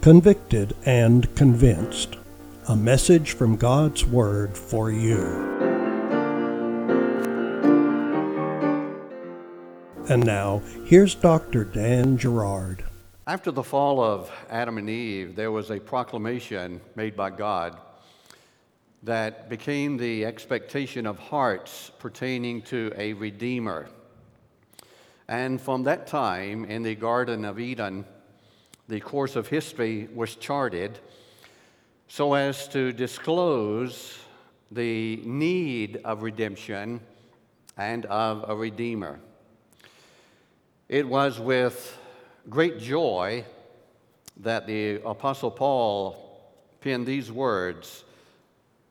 [0.00, 2.16] convicted, and convinced.
[2.68, 5.56] A message from God's Word for you.
[10.08, 11.64] And now, here's Dr.
[11.64, 12.84] Dan Gerard.
[13.26, 17.78] After the fall of Adam and Eve, there was a proclamation made by God
[19.02, 23.88] that became the expectation of hearts pertaining to a Redeemer.
[25.28, 28.06] And from that time in the Garden of Eden,
[28.88, 30.98] the course of history was charted
[32.08, 34.18] so as to disclose
[34.70, 37.00] the need of redemption
[37.76, 39.20] and of a Redeemer.
[40.88, 41.98] It was with
[42.48, 43.44] great joy
[44.38, 46.40] that the Apostle Paul
[46.80, 48.04] penned these words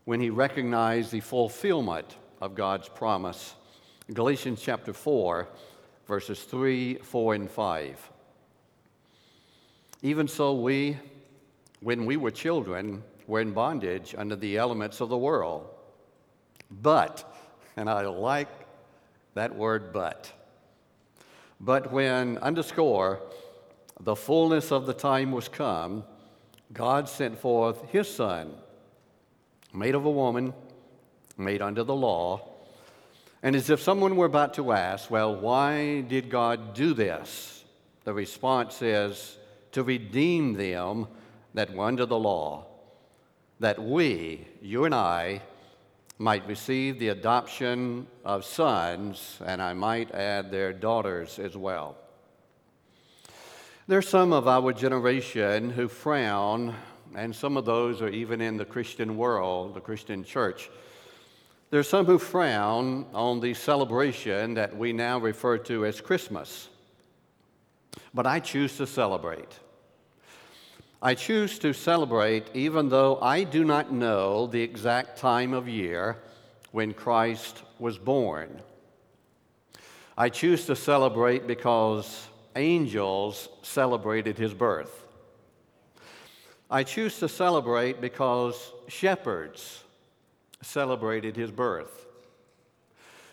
[0.05, 3.55] when he recognized the fulfillment of God's promise.
[4.13, 5.47] Galatians chapter 4,
[6.07, 8.11] verses 3, 4, and 5.
[10.01, 10.97] Even so, we,
[11.81, 15.67] when we were children, were in bondage under the elements of the world.
[16.69, 17.23] But,
[17.75, 18.49] and I like
[19.33, 20.31] that word but,
[21.59, 23.21] but when, underscore,
[23.99, 26.03] the fullness of the time was come,
[26.71, 28.53] God sent forth his Son
[29.73, 30.53] made of a woman,
[31.37, 32.41] made under the law.
[33.43, 37.63] And as if someone were about to ask, well, why did God do this?
[38.03, 39.37] The response is
[39.77, 41.05] to redeem them
[41.53, 42.65] that were under the law,
[43.59, 45.39] that we, you and I,
[46.17, 51.95] might receive the adoption of sons, and I might add their daughters as well.
[53.85, 56.73] There are some of our generation who frown
[57.13, 60.71] and some of those are even in the Christian world, the Christian church.
[61.69, 66.67] There's some who frown on the celebration that we now refer to as Christmas.
[68.11, 69.59] But I choose to celebrate.
[71.01, 76.17] I choose to celebrate even though I do not know the exact time of year
[76.71, 78.61] when Christ was born.
[80.17, 85.05] I choose to celebrate because angels celebrated his birth.
[86.69, 89.83] I choose to celebrate because shepherds
[90.63, 92.07] celebrated his birth.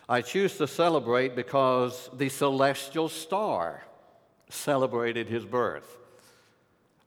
[0.06, 3.82] I choose to celebrate because the celestial star
[4.50, 6.03] celebrated his birth.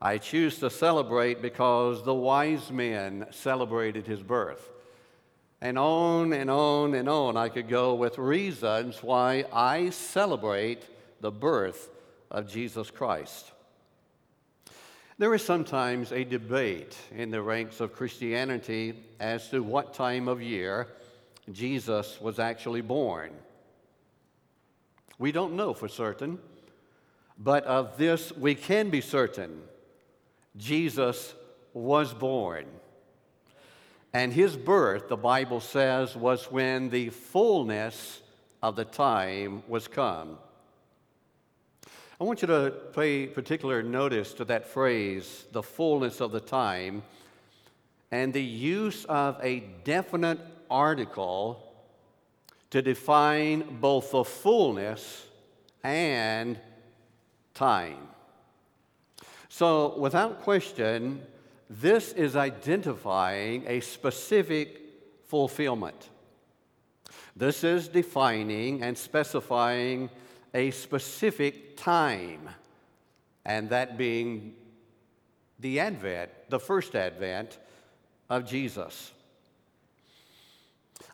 [0.02, 4.70] I choose to celebrate because the wise men celebrated his birth.
[5.60, 10.84] And on and on and on I could go with reasons why I celebrate
[11.20, 11.90] the birth
[12.30, 13.52] of Jesus Christ.
[15.18, 20.44] There is sometimes a debate in the ranks of Christianity as to what time of
[20.44, 20.90] year
[21.52, 23.32] Jesus was actually born.
[25.18, 26.38] We don't know for certain,
[27.40, 29.60] but of this we can be certain
[30.58, 31.34] Jesus
[31.74, 32.66] was born.
[34.14, 38.22] And his birth, the Bible says, was when the fullness
[38.64, 40.38] of the time was come.
[42.20, 47.04] I want you to pay particular notice to that phrase, the fullness of the time,
[48.10, 51.64] and the use of a definite article
[52.72, 55.26] to define both the fullness
[55.84, 56.60] and
[57.54, 58.08] time.
[59.50, 61.22] So, without question,
[61.70, 64.82] this is identifying a specific
[65.26, 66.10] fulfillment.
[67.36, 70.10] This is defining and specifying
[70.54, 72.50] a specific time,
[73.46, 74.56] and that being
[75.60, 77.58] the advent, the first advent
[78.30, 79.12] of Jesus.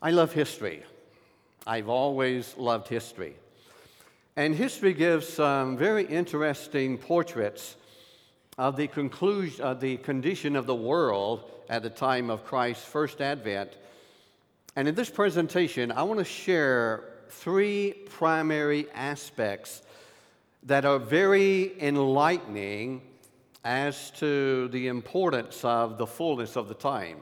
[0.01, 0.83] I love history.
[1.65, 3.35] I've always loved history.
[4.35, 7.75] And history gives some very interesting portraits
[8.57, 13.21] of the conclusion of the condition of the world at the time of Christ's first
[13.21, 13.77] advent.
[14.75, 19.81] And in this presentation, I want to share three primary aspects
[20.63, 23.01] that are very enlightening
[23.65, 27.17] as to the importance of the fullness of the time.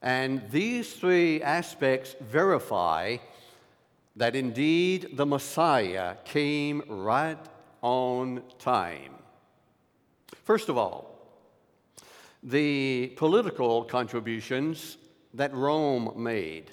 [0.00, 3.18] And these three aspects verify
[4.16, 7.38] that indeed the Messiah came right
[7.82, 9.21] on time.
[10.44, 11.12] First of all,
[12.42, 14.96] the political contributions
[15.34, 16.70] that Rome made.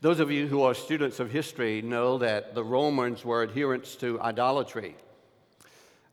[0.00, 4.20] Those of you who are students of history know that the Romans were adherents to
[4.20, 4.96] idolatry.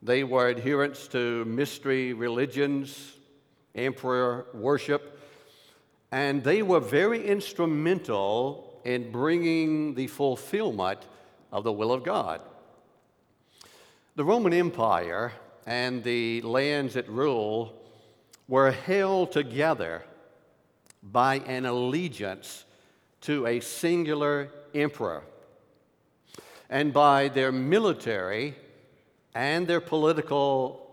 [0.01, 3.17] They were adherents to mystery religions,
[3.75, 5.19] emperor worship,
[6.11, 10.99] and they were very instrumental in bringing the fulfillment
[11.51, 12.41] of the will of God.
[14.15, 15.31] The Roman Empire
[15.65, 17.73] and the lands it ruled
[18.47, 20.03] were held together
[21.03, 22.65] by an allegiance
[23.21, 25.23] to a singular emperor
[26.71, 28.55] and by their military
[29.35, 30.89] and their political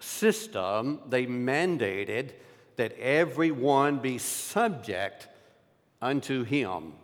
[0.00, 2.32] system, they mandated
[2.76, 5.28] that everyone be subject
[6.00, 6.94] unto him.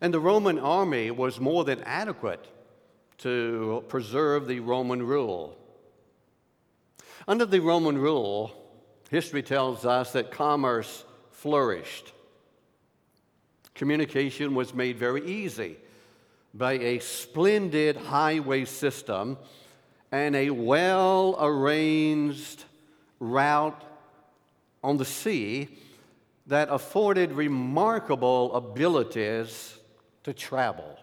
[0.00, 2.46] And the Roman army was more than adequate
[3.18, 5.56] to preserve the Roman rule.
[7.28, 8.50] Under the Roman rule,
[9.10, 12.14] history tells us that commerce flourished.
[13.74, 15.76] Communication was made very easy
[16.54, 19.36] by a splendid highway system
[20.10, 22.64] and a well arranged
[23.20, 23.84] route
[24.82, 25.68] on the sea
[26.46, 29.78] that afforded remarkable abilities
[30.24, 30.98] to travel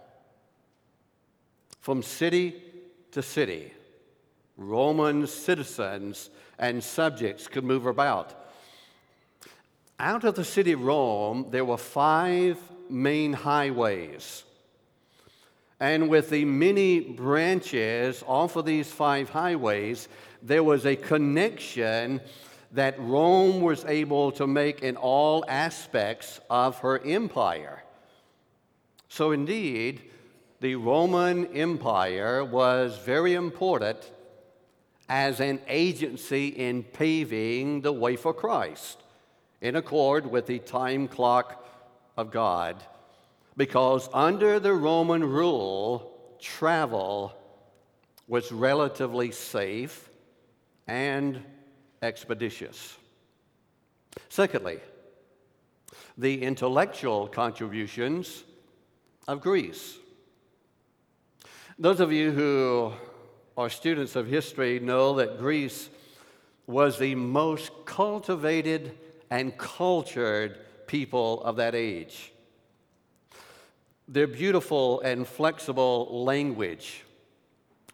[1.81, 2.55] from city
[3.11, 3.74] to city.
[4.57, 8.33] Roman citizens and subjects could move about.
[9.99, 12.57] Out of the city of Rome, there were five
[12.89, 14.43] main highways.
[15.79, 20.07] And with the many branches off of these five highways,
[20.41, 22.21] there was a connection
[22.71, 27.83] that Rome was able to make in all aspects of her empire.
[29.09, 30.01] So, indeed,
[30.59, 34.11] the Roman Empire was very important
[35.07, 39.01] as an agency in paving the way for Christ
[39.61, 41.65] in accord with the time clock
[42.17, 42.83] of God.
[43.57, 47.33] Because under the Roman rule, travel
[48.27, 50.09] was relatively safe
[50.87, 51.41] and
[52.01, 52.97] expeditious.
[54.29, 54.79] Secondly,
[56.17, 58.43] the intellectual contributions
[59.27, 59.97] of Greece.
[61.77, 62.93] Those of you who
[63.57, 65.89] are students of history know that Greece
[66.67, 68.97] was the most cultivated
[69.29, 70.57] and cultured
[70.87, 72.33] people of that age.
[74.07, 77.03] Their beautiful and flexible language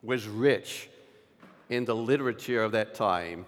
[0.02, 0.90] was rich
[1.70, 3.46] in the literature of that time,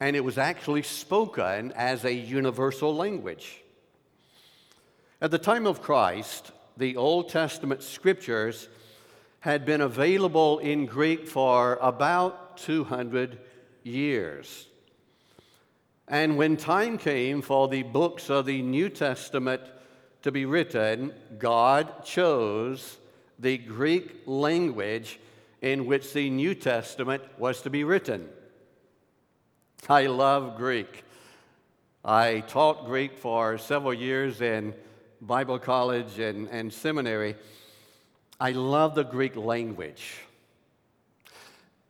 [0.00, 3.62] and it was actually spoken as a universal language.
[5.20, 8.68] At the time of Christ, the Old Testament scriptures
[9.40, 13.38] had been available in Greek for about 200
[13.82, 14.66] years.
[16.08, 19.62] And when time came for the books of the New Testament
[20.22, 22.96] to be written, God chose
[23.38, 25.20] the Greek language
[25.60, 28.28] in which the New Testament was to be written.
[29.88, 31.04] I love Greek.
[32.04, 34.74] I taught Greek for several years in
[35.20, 37.36] Bible college and, and seminary.
[38.40, 40.18] I love the Greek language.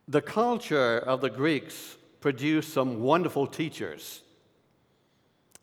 [0.07, 4.21] The culture of the Greeks produced some wonderful teachers,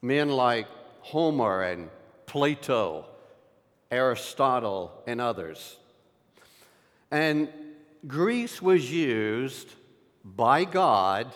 [0.00, 0.68] men like
[1.00, 1.90] Homer and
[2.26, 3.06] Plato,
[3.90, 5.76] Aristotle, and others.
[7.10, 7.48] And
[8.06, 9.68] Greece was used
[10.24, 11.32] by God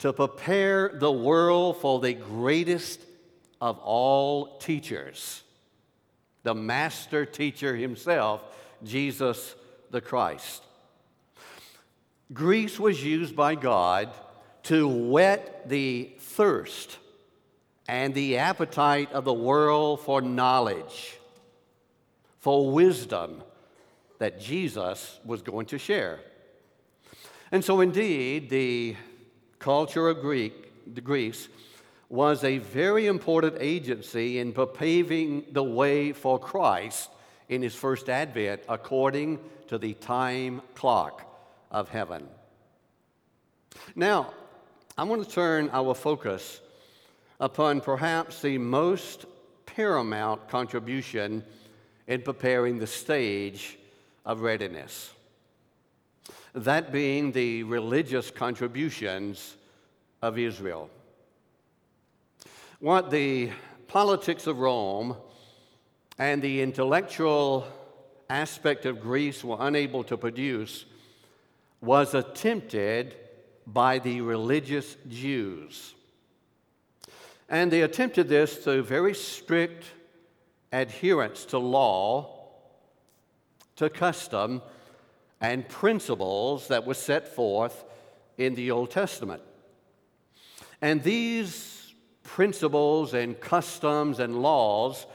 [0.00, 3.00] to prepare the world for the greatest
[3.62, 5.42] of all teachers,
[6.42, 8.42] the master teacher himself,
[8.84, 9.54] Jesus
[9.90, 10.62] the Christ.
[12.32, 14.10] Greece was used by God
[14.64, 16.98] to whet the thirst
[17.86, 21.18] and the appetite of the world for knowledge,
[22.38, 23.42] for wisdom
[24.18, 26.20] that Jesus was going to share.
[27.52, 28.96] And so, indeed, the
[29.58, 31.48] culture of Greek, Greece
[32.08, 37.10] was a very important agency in paving the way for Christ
[37.48, 41.22] in his first advent according to the time clock
[41.70, 42.26] of heaven.
[43.94, 44.32] Now,
[44.96, 46.60] I want to turn our focus
[47.40, 49.26] upon perhaps the most
[49.66, 51.42] paramount contribution
[52.06, 53.76] in preparing the stage
[54.24, 55.12] of readiness.
[56.54, 59.56] That being the religious contributions
[60.22, 60.88] of Israel.
[62.78, 63.50] What the
[63.88, 65.16] politics of Rome
[66.18, 67.66] and the intellectual
[68.30, 70.84] aspect of Greece were unable to produce
[71.80, 73.16] was attempted
[73.66, 75.94] by the religious Jews.
[77.48, 79.84] And they attempted this through very strict
[80.72, 82.46] adherence to law,
[83.76, 84.62] to custom,
[85.40, 87.84] and principles that were set forth
[88.38, 89.42] in the Old Testament.
[90.80, 91.92] And these
[92.22, 95.06] principles and customs and laws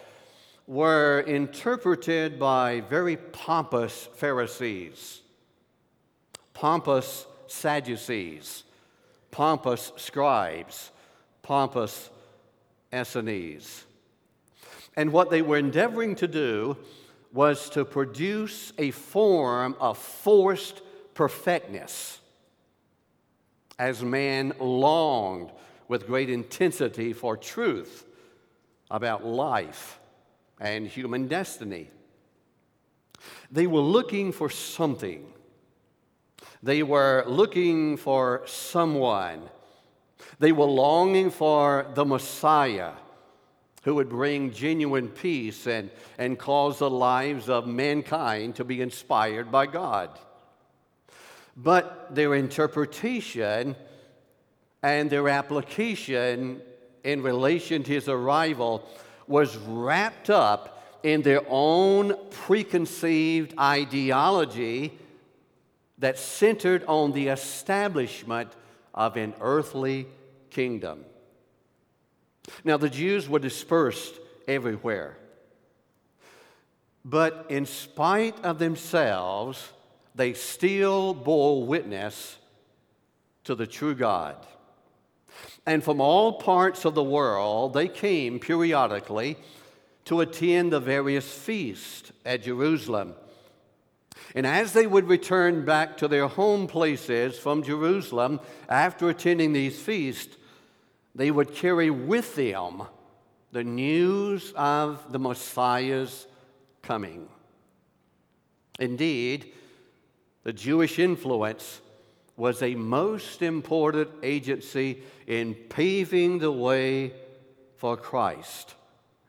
[0.69, 5.21] were interpreted by very pompous Pharisees,
[6.53, 8.65] pompous Sadducees,
[9.31, 10.91] pompous scribes,
[11.41, 12.11] pompous
[12.93, 13.85] Essenes.
[14.95, 16.77] And what they were endeavoring to do
[17.33, 20.83] was to produce a form of forced
[21.15, 22.19] perfectness
[23.79, 25.49] as man longed
[25.87, 28.05] with great intensity for truth
[28.91, 29.98] about life
[30.59, 31.89] and human destiny.
[33.51, 35.25] They were looking for something.
[36.61, 39.49] They were looking for someone.
[40.39, 42.93] They were longing for the Messiah
[43.83, 49.51] who would bring genuine peace and, and cause the lives of mankind to be inspired
[49.51, 50.19] by God.
[51.55, 53.75] But their interpretation
[54.83, 56.61] and their application
[57.03, 58.87] in relation to his arrival
[59.29, 64.97] was wrapped up in their own preconceived ideology
[65.99, 68.51] that centered on the establishment
[68.93, 70.07] of an earthly
[70.49, 71.05] kingdom.
[72.63, 75.17] Now, the Jews were dispersed everywhere.
[77.05, 79.71] But in spite of themselves,
[80.15, 82.37] they still bore witness
[83.43, 84.35] to the true God.
[85.69, 89.37] And from all parts of the world, they came periodically
[90.05, 93.13] to attend the various feasts at Jerusalem.
[94.33, 99.79] And as they would return back to their home places from Jerusalem after attending these
[99.79, 100.37] feasts,
[101.13, 102.81] they would carry with them
[103.51, 106.25] the news of the Messiah's
[106.81, 107.29] coming.
[108.79, 109.53] Indeed,
[110.41, 111.79] the Jewish influence
[112.39, 117.13] was a most important agency in paving the way
[117.75, 118.75] for Christ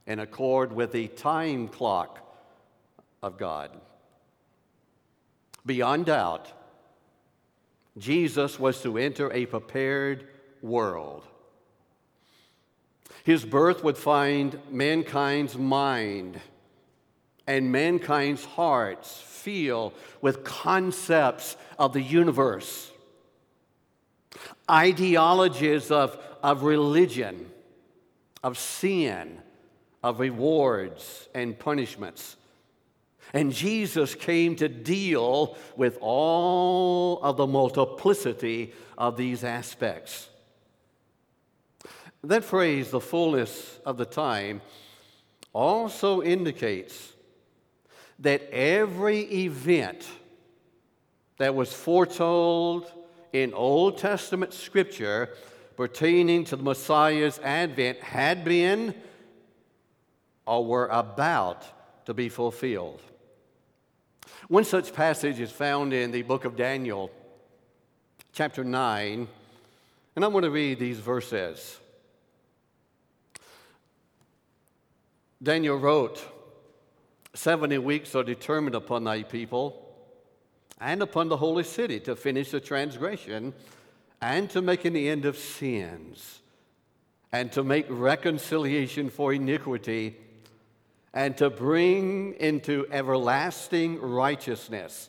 [0.06, 2.20] in accord with the time clock
[3.22, 3.70] of God.
[5.66, 6.52] Beyond doubt,
[7.98, 10.28] Jesus was to enter a prepared
[10.62, 11.24] world.
[13.24, 16.40] His birth would find mankind's mind
[17.46, 22.92] and mankind's hearts feel with concepts of the universe,
[24.70, 27.50] ideologies of, of religion,
[28.42, 29.40] of sin,
[30.02, 32.36] of rewards and punishments.
[33.32, 40.28] And Jesus came to deal with all of the multiplicity of these aspects.
[42.24, 44.60] That phrase, the fullness of the time,
[45.52, 47.12] also indicates
[48.18, 50.06] that every event
[51.38, 52.92] that was foretold
[53.32, 55.30] in Old Testament scripture
[55.76, 58.94] pertaining to the Messiah's advent had been
[60.46, 61.64] or were about
[62.06, 63.00] to be fulfilled.
[64.48, 67.10] One such passage is found in the book of Daniel,
[68.32, 69.28] chapter 9,
[70.16, 71.78] and I'm going to read these verses.
[75.42, 76.22] Daniel wrote,
[77.34, 79.89] 70 weeks are determined upon thy people
[80.80, 83.52] and upon the holy city to finish the transgression
[84.20, 86.40] and to make an end of sins
[87.32, 90.16] and to make reconciliation for iniquity
[91.12, 95.08] and to bring into everlasting righteousness,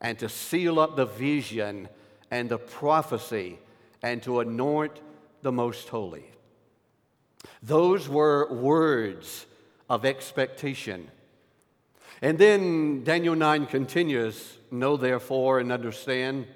[0.00, 1.88] and to seal up the vision
[2.30, 3.58] and the prophecy,
[4.02, 5.00] and to anoint
[5.42, 6.24] the most holy.
[7.62, 9.46] Those were words
[9.90, 11.10] of expectation.
[12.22, 16.46] And then Daniel 9 continues Know therefore and understand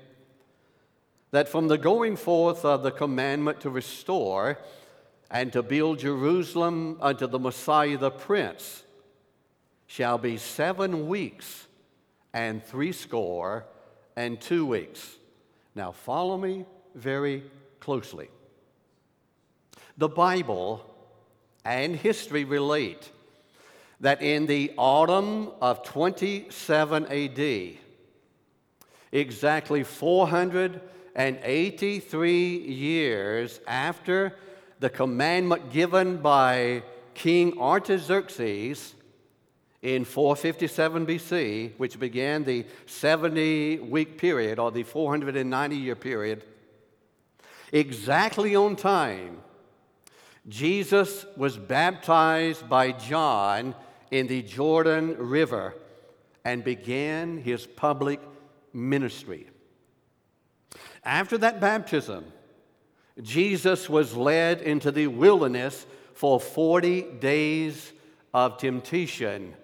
[1.33, 4.59] that from the going forth of the commandment to restore,
[5.31, 8.85] and to build Jerusalem unto the Messiah the Prince
[9.87, 11.67] shall be seven weeks
[12.33, 13.67] and threescore
[14.15, 15.17] and two weeks.
[15.75, 17.43] Now, follow me very
[17.81, 18.29] closely.
[19.99, 20.89] The Bible
[21.65, 23.11] and history relate
[24.01, 27.79] that in the autumn of 27 AD,
[29.13, 34.37] exactly 483 years after
[34.81, 36.83] the commandment given by
[37.15, 38.93] King Artaxerxes
[39.81, 46.45] in 457 BC, which began the 70 week period or the 490 year period,
[47.73, 49.41] exactly on time,
[50.49, 53.75] Jesus was baptized by John
[54.11, 55.75] in the Jordan River
[56.45, 58.21] and began his public
[58.73, 59.49] ministry.
[61.05, 62.25] After that baptism,
[63.23, 67.93] Jesus was led into the wilderness for 40 days
[68.35, 69.55] of temptation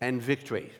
[0.00, 0.72] and victory.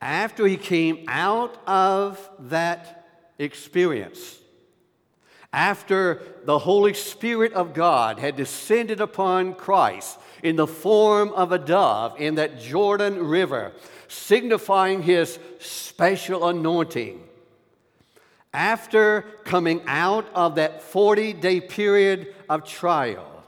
[0.00, 3.06] After he came out of that
[3.38, 4.38] experience,
[5.56, 11.58] after the Holy Spirit of God had descended upon Christ in the form of a
[11.58, 13.72] dove in that Jordan River,
[14.06, 17.22] signifying his special anointing,
[18.52, 23.42] after coming out of that 40 day period of trial,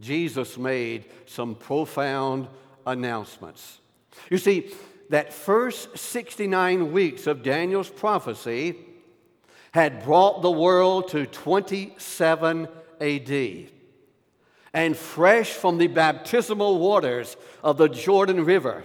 [0.00, 2.48] Jesus made some profound
[2.86, 3.80] announcements.
[4.30, 4.70] You see,
[5.10, 8.76] that first 69 weeks of Daniel's prophecy
[9.72, 12.68] had brought the world to 27
[13.00, 13.68] AD.
[14.72, 18.84] And fresh from the baptismal waters of the Jordan River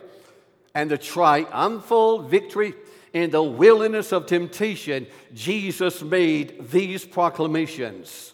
[0.74, 2.74] and the triumphal victory
[3.13, 8.34] in the wilderness of temptation, Jesus made these proclamations.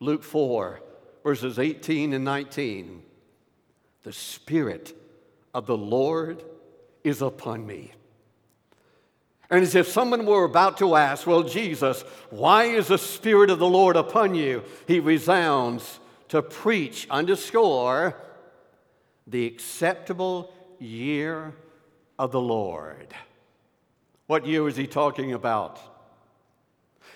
[0.00, 0.80] Luke 4,
[1.22, 3.02] verses 18 and 19.
[4.02, 4.96] The Spirit
[5.54, 6.44] of the Lord
[7.04, 7.92] is upon me.
[9.48, 13.58] And as if someone were about to ask, Well, Jesus, why is the Spirit of
[13.58, 14.64] the Lord upon you?
[14.86, 18.16] He resounds to preach, underscore,
[19.26, 21.54] the acceptable year
[22.18, 23.14] of the Lord.
[24.26, 25.80] What year is he talking about?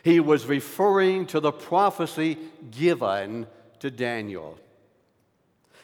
[0.03, 2.39] He was referring to the prophecy
[2.71, 3.47] given
[3.81, 4.59] to Daniel.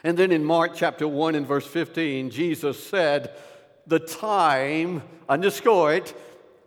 [0.05, 3.37] And then in Mark chapter 1 and verse 15, Jesus said,
[3.87, 6.15] The time, underscore it,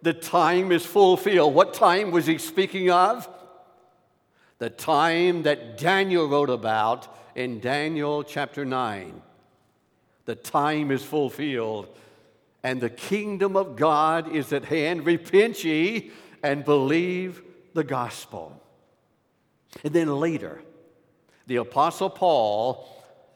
[0.01, 1.53] the time is fulfilled.
[1.53, 3.27] What time was he speaking of?
[4.59, 9.21] The time that Daniel wrote about in Daniel chapter 9.
[10.25, 11.87] The time is fulfilled,
[12.63, 15.05] and the kingdom of God is at hand.
[15.05, 16.11] Repent ye
[16.43, 17.41] and believe
[17.73, 18.61] the gospel.
[19.83, 20.61] And then later,
[21.47, 22.87] the Apostle Paul,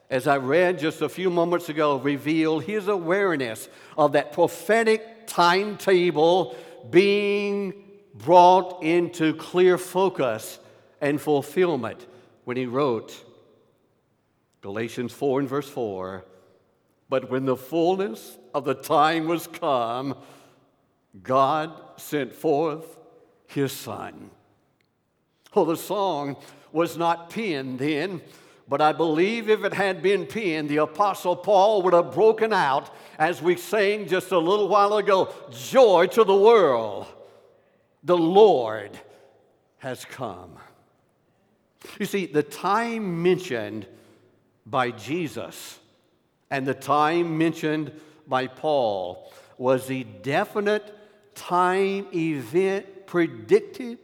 [0.10, 6.56] as I read just a few moments ago, revealed his awareness of that prophetic timetable
[6.90, 7.74] being
[8.14, 10.60] brought into clear focus
[11.02, 12.06] and fulfillment
[12.46, 13.26] when he wrote
[14.62, 16.24] Galatians 4 and verse 4
[17.10, 20.18] But when the fullness of the time was come,
[21.22, 22.98] God sent forth
[23.48, 24.32] his Son.
[25.56, 26.38] Oh, the song
[26.72, 28.22] was not penned then,
[28.74, 32.90] but I believe if it had been penned, the Apostle Paul would have broken out
[33.20, 37.06] as we sang just a little while ago Joy to the world,
[38.04, 38.90] the Lord
[39.78, 40.58] has come.
[42.00, 43.86] You see, the time mentioned
[44.66, 45.78] by Jesus
[46.50, 47.92] and the time mentioned
[48.28, 50.98] by Paul was the definite
[51.36, 54.00] time event predicted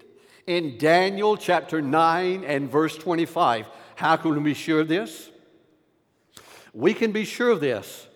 [0.45, 3.67] in Daniel chapter 9 and verse 25.
[3.99, 5.29] How can we be sure of this?
[6.73, 8.07] We can be sure of this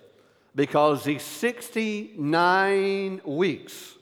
[0.55, 3.95] because the 69 weeks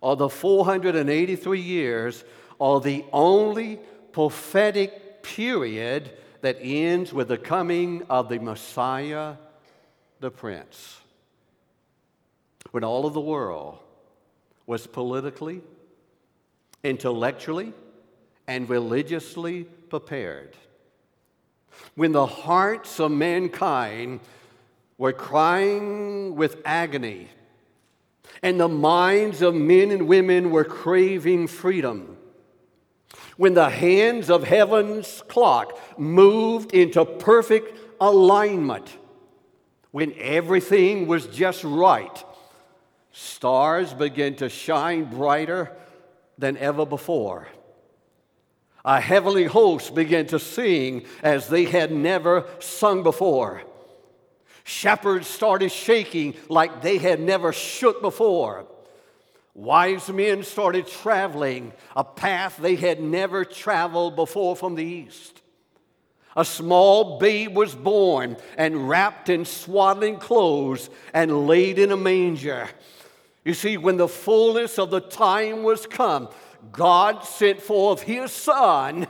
[0.00, 2.24] or the 483 years
[2.58, 3.78] are the only
[4.12, 9.34] prophetic period that ends with the coming of the Messiah,
[10.20, 11.02] the Prince.
[12.70, 13.78] When all of the world
[14.64, 15.60] was politically,
[16.82, 17.74] intellectually
[18.46, 20.56] and religiously prepared.
[21.94, 24.20] When the hearts of mankind
[24.96, 27.28] were crying with agony,
[28.42, 32.16] and the minds of men and women were craving freedom,
[33.36, 38.96] when the hands of heaven's clock moved into perfect alignment,
[39.90, 42.24] when everything was just right,
[43.12, 45.72] stars began to shine brighter
[46.36, 47.48] than ever before.
[48.84, 53.62] A heavenly host began to sing as they had never sung before.
[54.64, 58.66] Shepherds started shaking like they had never shook before.
[59.54, 65.42] Wise men started traveling a path they had never traveled before from the east.
[66.36, 72.68] A small babe was born and wrapped in swaddling clothes and laid in a manger.
[73.44, 76.28] You see, when the fullness of the time was come,
[76.72, 79.06] God sent forth his Son,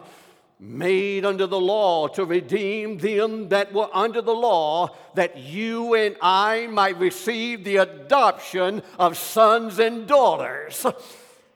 [0.61, 6.16] made under the law, to redeem them that were under the law, that you and
[6.21, 10.85] I might receive the adoption of sons and daughters.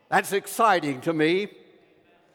[0.09, 1.49] That's exciting to me.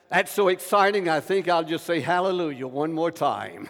[0.09, 3.69] That's so exciting, I think I'll just say hallelujah one more time.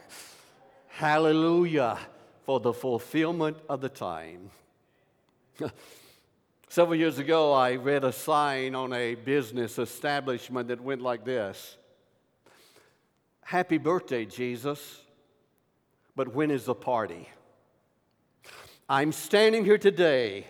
[0.88, 1.98] Hallelujah
[2.46, 4.52] for the fulfillment of the time.
[6.70, 11.78] Several years ago, I read a sign on a business establishment that went like this
[13.42, 15.02] Happy birthday, Jesus,
[16.16, 17.30] but when is the party?
[18.90, 20.46] I'm standing here today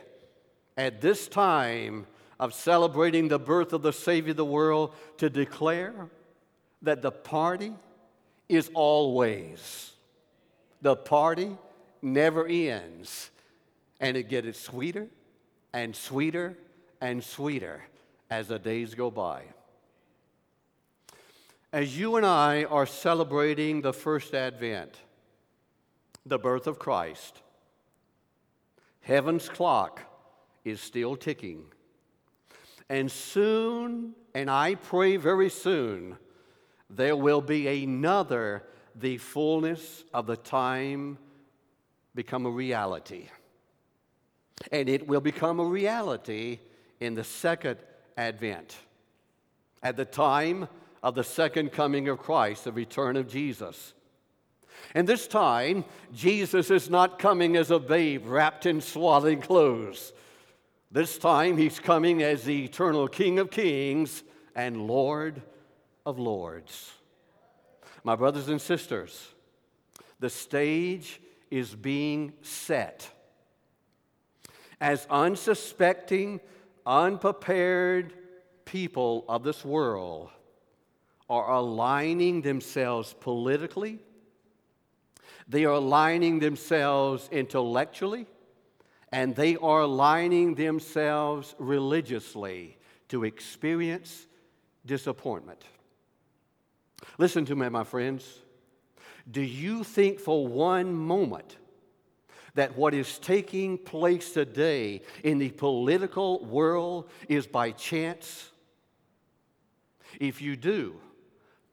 [0.75, 2.07] at this time
[2.39, 6.09] of celebrating the birth of the Savior of the world to declare
[6.81, 7.73] that the party
[8.49, 9.91] is always.
[10.81, 11.57] The party
[12.01, 13.29] never ends.
[13.99, 15.07] And it gets sweeter
[15.73, 16.57] and sweeter
[17.01, 17.83] and sweeter
[18.29, 19.43] as the days go by.
[21.71, 24.97] As you and I are celebrating the first advent,
[26.25, 27.41] the birth of Christ,
[29.01, 30.01] heaven's clock
[30.63, 31.65] is still ticking.
[32.89, 36.17] And soon, and I pray very soon,
[36.89, 38.63] there will be another,
[38.95, 41.17] the fullness of the time
[42.15, 43.27] become a reality.
[44.71, 46.59] And it will become a reality
[46.99, 47.77] in the second
[48.17, 48.75] advent,
[49.83, 50.67] at the time
[51.03, 53.93] of the second coming of Christ, the return of Jesus.
[54.95, 60.13] And this time, Jesus is not coming as a babe wrapped in swaddling clothes.
[60.91, 64.23] This time, he's coming as the eternal King of kings
[64.55, 65.41] and Lord
[66.05, 66.91] of lords.
[68.03, 69.27] My brothers and sisters,
[70.19, 73.09] the stage is being set.
[74.79, 76.39] As unsuspecting,
[76.85, 78.13] unprepared
[78.65, 80.29] people of this world
[81.29, 83.99] are aligning themselves politically,
[85.47, 88.27] they are aligning themselves intellectually,
[89.11, 92.77] and they are aligning themselves religiously
[93.09, 94.27] to experience
[94.85, 95.63] disappointment.
[97.17, 98.41] Listen to me, my friends.
[99.29, 101.57] Do you think for one moment
[102.57, 108.49] that what is taking place today in the political world is by chance?
[110.19, 110.95] If you do,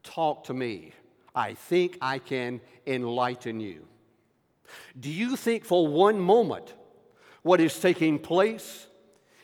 [0.03, 0.93] talk to me.
[1.35, 3.87] I think I can enlighten you.
[5.01, 6.75] Do you think for one moment
[7.43, 8.87] what is taking place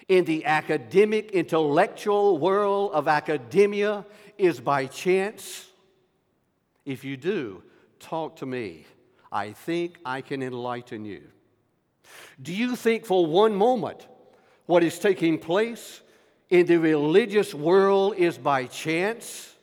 [0.08, 4.04] in the academic, intellectual world of academia
[4.36, 5.66] is by chance?
[6.84, 7.62] If you do,
[7.98, 8.84] talk to me.
[9.32, 11.22] I think I can enlighten you.
[12.42, 14.06] Do you think for one moment
[14.66, 16.00] what is taking place
[16.48, 19.54] in the religious world is by chance?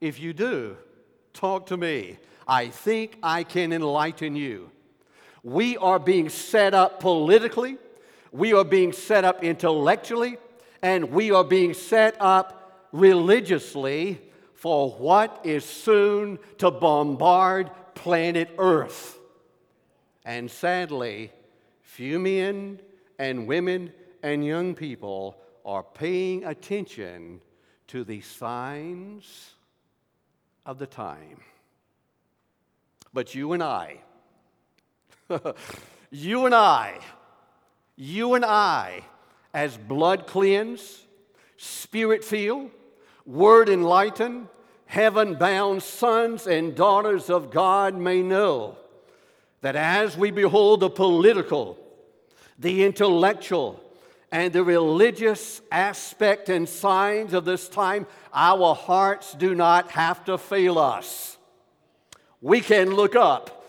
[0.00, 0.76] If you do,
[1.32, 2.18] talk to me.
[2.48, 4.70] I think I can enlighten you.
[5.44, 7.76] We are being set up politically,
[8.32, 10.38] we are being set up intellectually,
[10.82, 14.20] and we are being set up religiously
[14.62, 19.18] for what is soon to bombard planet Earth.
[20.24, 21.32] And sadly,
[21.80, 22.78] few men
[23.18, 27.40] and women and young people are paying attention
[27.88, 29.50] to the signs
[30.64, 31.40] of the time.
[33.12, 33.98] But you and I,
[36.12, 37.00] you and I,
[37.96, 39.02] you and I,
[39.52, 41.00] as blood cleansed,
[41.56, 42.70] spirit filled,
[43.24, 44.48] word enlightened,
[44.86, 48.76] heaven bound sons and daughters of God may know
[49.60, 51.78] that as we behold the political,
[52.58, 53.82] the intellectual,
[54.30, 60.38] and the religious aspect and signs of this time, our hearts do not have to
[60.38, 61.36] fail us.
[62.40, 63.64] We can look up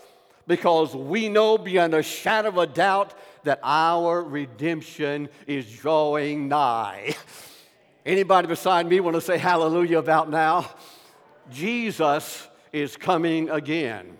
[0.46, 3.14] because we know beyond a shadow of a doubt
[3.44, 7.14] that our redemption is drawing nigh.
[8.06, 10.70] Anybody beside me want to say hallelujah about now?
[11.50, 14.18] Jesus is coming again.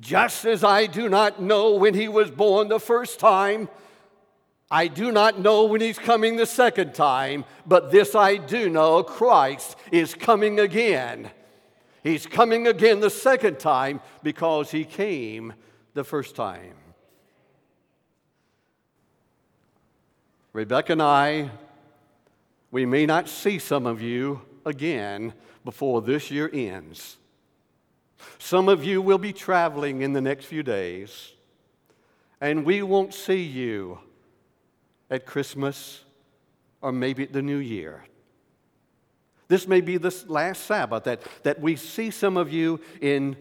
[0.00, 3.68] Just as I do not know when he was born the first time,
[4.70, 9.02] I do not know when he's coming the second time, but this I do know
[9.02, 11.30] Christ is coming again.
[12.02, 15.52] He's coming again the second time because he came
[15.92, 16.74] the first time.
[20.52, 21.50] Rebecca and I
[22.74, 25.32] we may not see some of you again
[25.64, 27.18] before this year ends.
[28.40, 31.34] Some of you will be traveling in the next few days,
[32.40, 34.00] and we won't see you
[35.08, 36.02] at Christmas
[36.80, 38.02] or maybe at the new year.
[39.46, 43.36] This may be the last Sabbath that, that we see some of you in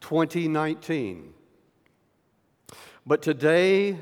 [0.00, 1.32] 2019.
[3.06, 3.98] But today,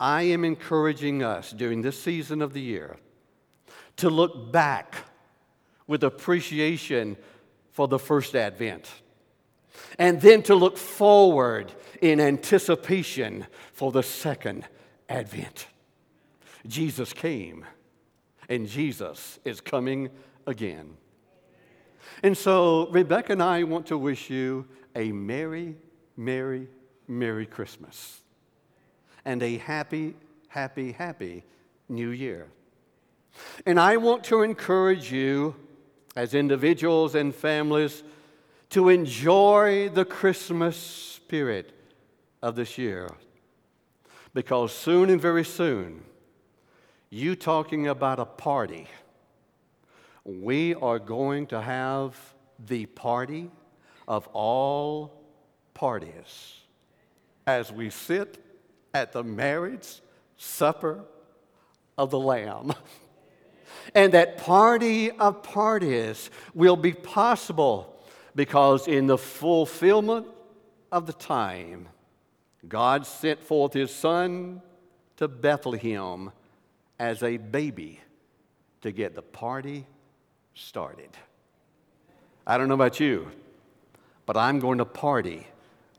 [0.00, 2.96] I am encouraging us during this season of the year
[3.96, 4.96] to look back
[5.86, 7.16] with appreciation
[7.70, 8.90] for the first advent,
[9.98, 14.64] and then to look forward in anticipation for the second
[15.08, 15.66] advent.
[16.66, 17.64] Jesus came,
[18.48, 20.10] and Jesus is coming
[20.46, 20.96] again.
[22.22, 25.76] And so, Rebecca and I want to wish you a Merry
[26.16, 26.68] Merry,
[27.08, 28.20] Merry Christmas
[29.24, 30.14] and a happy,
[30.48, 31.44] happy, happy
[31.88, 32.48] New Year.
[33.66, 35.54] And I want to encourage you
[36.16, 38.02] as individuals and families
[38.70, 41.72] to enjoy the Christmas spirit
[42.42, 43.08] of this year.
[44.34, 46.02] Because soon and very soon,
[47.10, 48.88] you talking about a party,
[50.24, 52.16] we are going to have
[52.58, 53.50] the party
[54.08, 55.22] of all
[55.74, 56.60] parties
[57.46, 58.38] as we sit
[58.94, 60.00] at the marriage
[60.36, 61.04] supper
[61.98, 62.72] of the Lamb.
[63.94, 67.94] And that party of parties will be possible
[68.34, 70.26] because, in the fulfillment
[70.90, 71.88] of the time,
[72.68, 74.62] God sent forth His Son
[75.16, 76.30] to Bethlehem
[76.98, 78.00] as a baby
[78.80, 79.86] to get the party
[80.54, 81.10] started.
[82.46, 83.30] I don't know about you,
[84.26, 85.46] but I'm going to party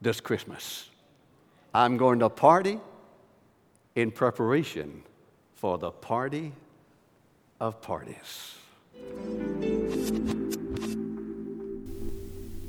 [0.01, 0.89] this Christmas.
[1.73, 2.79] I'm going to party
[3.95, 5.03] in preparation
[5.55, 6.51] for the party
[7.63, 8.56] of parties.